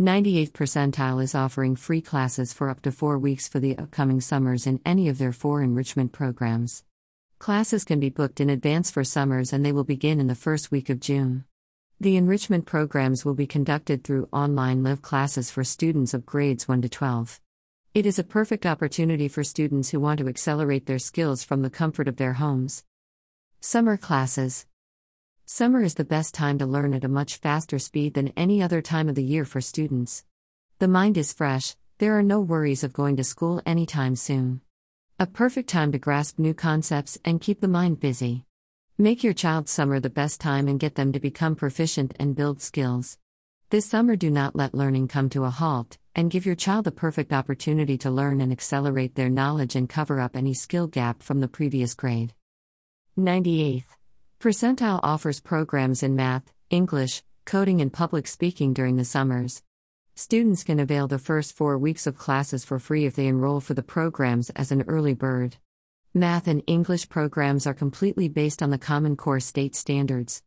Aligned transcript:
98th 0.00 0.50
percentile 0.50 1.22
is 1.22 1.36
offering 1.36 1.76
free 1.76 2.00
classes 2.00 2.52
for 2.52 2.68
up 2.68 2.82
to 2.82 2.90
four 2.90 3.16
weeks 3.16 3.46
for 3.46 3.60
the 3.60 3.78
upcoming 3.78 4.20
summers 4.20 4.66
in 4.66 4.80
any 4.84 5.08
of 5.08 5.18
their 5.18 5.30
four 5.30 5.62
enrichment 5.62 6.10
programs. 6.10 6.82
Classes 7.38 7.84
can 7.84 8.00
be 8.00 8.08
booked 8.08 8.40
in 8.40 8.50
advance 8.50 8.90
for 8.90 9.04
summers 9.04 9.52
and 9.52 9.64
they 9.64 9.70
will 9.70 9.84
begin 9.84 10.18
in 10.18 10.26
the 10.26 10.34
first 10.34 10.72
week 10.72 10.90
of 10.90 10.98
June. 10.98 11.44
The 12.00 12.16
enrichment 12.16 12.66
programs 12.66 13.24
will 13.24 13.34
be 13.34 13.46
conducted 13.46 14.02
through 14.02 14.28
online 14.32 14.82
live 14.82 15.00
classes 15.00 15.52
for 15.52 15.62
students 15.62 16.12
of 16.12 16.26
grades 16.26 16.66
1 16.66 16.82
to 16.82 16.88
12. 16.88 17.40
It 17.94 18.04
is 18.04 18.18
a 18.18 18.24
perfect 18.24 18.66
opportunity 18.66 19.28
for 19.28 19.44
students 19.44 19.90
who 19.90 20.00
want 20.00 20.18
to 20.18 20.26
accelerate 20.26 20.86
their 20.86 20.98
skills 20.98 21.44
from 21.44 21.62
the 21.62 21.70
comfort 21.70 22.08
of 22.08 22.16
their 22.16 22.32
homes. 22.32 22.82
Summer 23.60 23.96
classes. 23.96 24.66
Summer 25.46 25.82
is 25.82 25.96
the 25.96 26.06
best 26.06 26.32
time 26.32 26.56
to 26.56 26.64
learn 26.64 26.94
at 26.94 27.04
a 27.04 27.08
much 27.08 27.36
faster 27.36 27.78
speed 27.78 28.14
than 28.14 28.32
any 28.34 28.62
other 28.62 28.80
time 28.80 29.10
of 29.10 29.14
the 29.14 29.22
year 29.22 29.44
for 29.44 29.60
students. 29.60 30.24
The 30.78 30.88
mind 30.88 31.18
is 31.18 31.34
fresh, 31.34 31.76
there 31.98 32.18
are 32.18 32.22
no 32.22 32.40
worries 32.40 32.82
of 32.82 32.94
going 32.94 33.16
to 33.16 33.24
school 33.24 33.60
anytime 33.66 34.16
soon. 34.16 34.62
A 35.20 35.26
perfect 35.26 35.68
time 35.68 35.92
to 35.92 35.98
grasp 35.98 36.38
new 36.38 36.54
concepts 36.54 37.18
and 37.26 37.42
keep 37.42 37.60
the 37.60 37.68
mind 37.68 38.00
busy. 38.00 38.46
Make 38.96 39.22
your 39.22 39.34
child's 39.34 39.70
summer 39.70 40.00
the 40.00 40.08
best 40.08 40.40
time 40.40 40.66
and 40.66 40.80
get 40.80 40.94
them 40.94 41.12
to 41.12 41.20
become 41.20 41.56
proficient 41.56 42.14
and 42.18 42.34
build 42.34 42.62
skills. 42.62 43.18
This 43.68 43.84
summer, 43.84 44.16
do 44.16 44.30
not 44.30 44.56
let 44.56 44.74
learning 44.74 45.08
come 45.08 45.28
to 45.28 45.44
a 45.44 45.50
halt, 45.50 45.98
and 46.14 46.30
give 46.30 46.46
your 46.46 46.54
child 46.54 46.86
the 46.86 46.90
perfect 46.90 47.34
opportunity 47.34 47.98
to 47.98 48.10
learn 48.10 48.40
and 48.40 48.50
accelerate 48.50 49.14
their 49.14 49.28
knowledge 49.28 49.76
and 49.76 49.90
cover 49.90 50.20
up 50.20 50.36
any 50.36 50.54
skill 50.54 50.86
gap 50.86 51.22
from 51.22 51.40
the 51.40 51.48
previous 51.48 51.92
grade. 51.92 52.32
98th. 53.18 53.84
Percentile 54.44 55.00
offers 55.02 55.40
programs 55.40 56.02
in 56.02 56.16
math, 56.16 56.52
English, 56.68 57.22
coding, 57.46 57.80
and 57.80 57.90
public 57.90 58.26
speaking 58.26 58.74
during 58.74 58.96
the 58.96 59.04
summers. 59.06 59.62
Students 60.16 60.64
can 60.64 60.78
avail 60.78 61.08
the 61.08 61.18
first 61.18 61.56
four 61.56 61.78
weeks 61.78 62.06
of 62.06 62.18
classes 62.18 62.62
for 62.62 62.78
free 62.78 63.06
if 63.06 63.16
they 63.16 63.26
enroll 63.26 63.60
for 63.60 63.72
the 63.72 63.82
programs 63.82 64.50
as 64.50 64.70
an 64.70 64.84
early 64.86 65.14
bird. 65.14 65.56
Math 66.12 66.46
and 66.46 66.62
English 66.66 67.08
programs 67.08 67.66
are 67.66 67.72
completely 67.72 68.28
based 68.28 68.62
on 68.62 68.68
the 68.68 68.76
Common 68.76 69.16
Core 69.16 69.40
state 69.40 69.74
standards. 69.74 70.42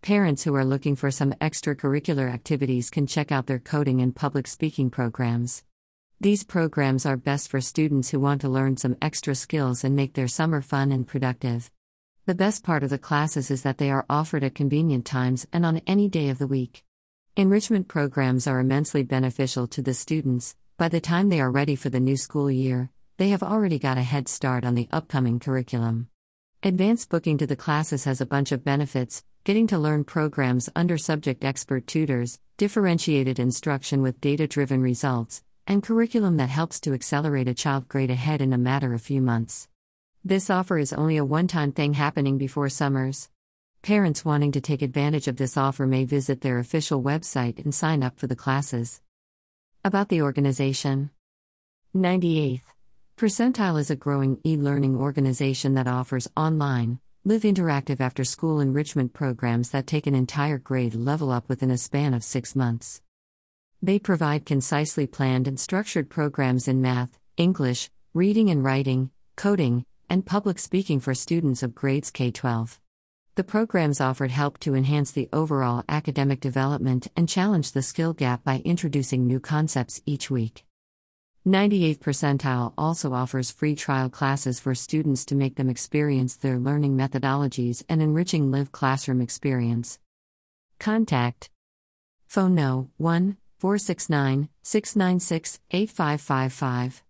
Parents 0.00 0.44
who 0.44 0.54
are 0.54 0.64
looking 0.64 0.96
for 0.96 1.10
some 1.10 1.34
extracurricular 1.34 2.32
activities 2.32 2.88
can 2.88 3.06
check 3.06 3.30
out 3.30 3.48
their 3.48 3.58
coding 3.58 4.00
and 4.00 4.16
public 4.16 4.46
speaking 4.46 4.88
programs. 4.88 5.62
These 6.18 6.42
programs 6.42 7.04
are 7.04 7.18
best 7.18 7.50
for 7.50 7.60
students 7.60 8.12
who 8.12 8.18
want 8.18 8.40
to 8.40 8.48
learn 8.48 8.78
some 8.78 8.96
extra 9.02 9.34
skills 9.34 9.84
and 9.84 9.94
make 9.94 10.14
their 10.14 10.26
summer 10.26 10.62
fun 10.62 10.90
and 10.90 11.06
productive. 11.06 11.70
The 12.24 12.36
best 12.36 12.62
part 12.62 12.84
of 12.84 12.90
the 12.90 12.98
classes 12.98 13.50
is 13.50 13.62
that 13.62 13.78
they 13.78 13.90
are 13.90 14.06
offered 14.08 14.44
at 14.44 14.54
convenient 14.54 15.04
times 15.04 15.44
and 15.52 15.66
on 15.66 15.82
any 15.88 16.08
day 16.08 16.28
of 16.28 16.38
the 16.38 16.46
week. 16.46 16.84
Enrichment 17.36 17.88
programs 17.88 18.46
are 18.46 18.60
immensely 18.60 19.02
beneficial 19.02 19.66
to 19.66 19.82
the 19.82 19.92
students. 19.92 20.54
By 20.76 20.88
the 20.88 21.00
time 21.00 21.30
they 21.30 21.40
are 21.40 21.50
ready 21.50 21.74
for 21.74 21.90
the 21.90 21.98
new 21.98 22.16
school 22.16 22.48
year, 22.48 22.90
they 23.16 23.30
have 23.30 23.42
already 23.42 23.80
got 23.80 23.98
a 23.98 24.02
head 24.02 24.28
start 24.28 24.64
on 24.64 24.76
the 24.76 24.88
upcoming 24.92 25.40
curriculum. 25.40 26.10
Advanced 26.62 27.10
booking 27.10 27.38
to 27.38 27.46
the 27.48 27.56
classes 27.56 28.04
has 28.04 28.20
a 28.20 28.26
bunch 28.26 28.52
of 28.52 28.64
benefits 28.64 29.24
getting 29.42 29.66
to 29.66 29.76
learn 29.76 30.04
programs 30.04 30.70
under 30.76 30.96
subject 30.96 31.42
expert 31.42 31.88
tutors, 31.88 32.38
differentiated 32.56 33.40
instruction 33.40 34.00
with 34.00 34.20
data 34.20 34.46
driven 34.46 34.80
results, 34.80 35.42
and 35.66 35.82
curriculum 35.82 36.36
that 36.36 36.50
helps 36.50 36.78
to 36.78 36.94
accelerate 36.94 37.48
a 37.48 37.54
child 37.54 37.88
grade 37.88 38.12
ahead 38.12 38.40
in 38.40 38.52
a 38.52 38.58
matter 38.58 38.94
of 38.94 39.02
few 39.02 39.20
months. 39.20 39.66
This 40.24 40.50
offer 40.50 40.78
is 40.78 40.92
only 40.92 41.16
a 41.16 41.24
one 41.24 41.48
time 41.48 41.72
thing 41.72 41.94
happening 41.94 42.38
before 42.38 42.68
summers. 42.68 43.28
Parents 43.82 44.24
wanting 44.24 44.52
to 44.52 44.60
take 44.60 44.80
advantage 44.80 45.26
of 45.26 45.36
this 45.36 45.56
offer 45.56 45.84
may 45.84 46.04
visit 46.04 46.42
their 46.42 46.60
official 46.60 47.02
website 47.02 47.58
and 47.58 47.74
sign 47.74 48.04
up 48.04 48.20
for 48.20 48.28
the 48.28 48.36
classes. 48.36 49.00
About 49.84 50.10
the 50.10 50.22
organization 50.22 51.10
98th 51.92 52.60
Percentile 53.16 53.80
is 53.80 53.90
a 53.90 53.96
growing 53.96 54.38
e 54.46 54.56
learning 54.56 54.96
organization 54.96 55.74
that 55.74 55.88
offers 55.88 56.28
online, 56.36 57.00
live 57.24 57.42
interactive 57.42 58.00
after 58.00 58.22
school 58.22 58.60
enrichment 58.60 59.12
programs 59.12 59.70
that 59.70 59.88
take 59.88 60.06
an 60.06 60.14
entire 60.14 60.58
grade 60.58 60.94
level 60.94 61.32
up 61.32 61.48
within 61.48 61.72
a 61.72 61.76
span 61.76 62.14
of 62.14 62.22
six 62.22 62.54
months. 62.54 63.02
They 63.82 63.98
provide 63.98 64.46
concisely 64.46 65.08
planned 65.08 65.48
and 65.48 65.58
structured 65.58 66.08
programs 66.08 66.68
in 66.68 66.80
math, 66.80 67.18
English, 67.36 67.90
reading 68.14 68.50
and 68.50 68.62
writing, 68.62 69.10
coding, 69.34 69.84
and 70.12 70.26
public 70.26 70.58
speaking 70.58 71.00
for 71.00 71.14
students 71.14 71.62
of 71.62 71.74
grades 71.74 72.10
K 72.10 72.30
12. 72.30 72.78
The 73.34 73.42
programs 73.42 73.98
offered 73.98 74.30
help 74.30 74.58
to 74.58 74.74
enhance 74.74 75.10
the 75.10 75.30
overall 75.32 75.84
academic 75.88 76.38
development 76.38 77.08
and 77.16 77.26
challenge 77.26 77.72
the 77.72 77.80
skill 77.80 78.12
gap 78.12 78.44
by 78.44 78.60
introducing 78.62 79.26
new 79.26 79.40
concepts 79.40 80.02
each 80.04 80.30
week. 80.30 80.66
98th 81.46 82.00
percentile 82.00 82.74
also 82.76 83.14
offers 83.14 83.50
free 83.50 83.74
trial 83.74 84.10
classes 84.10 84.60
for 84.60 84.74
students 84.74 85.24
to 85.24 85.34
make 85.34 85.56
them 85.56 85.70
experience 85.70 86.36
their 86.36 86.58
learning 86.58 86.94
methodologies 86.94 87.82
and 87.88 88.02
enriching 88.02 88.50
live 88.50 88.70
classroom 88.70 89.22
experience. 89.22 89.98
Contact 90.78 91.48
Phone 92.26 92.54
no 92.54 92.90
1 92.98 93.38
469 93.58 94.50
696 94.62 95.58
8555. 95.70 97.02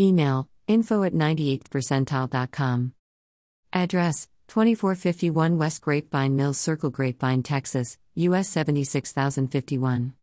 Email 0.00 0.48
info 0.66 1.02
at 1.02 1.14
98thpercentile.com. 1.14 2.92
Address 3.72 4.28
2451 4.48 5.56
West 5.58 5.80
Grapevine 5.80 6.36
Mills 6.36 6.58
Circle, 6.58 6.90
Grapevine, 6.90 7.42
Texas, 7.42 7.96
US 8.14 8.48
76051. 8.50 10.12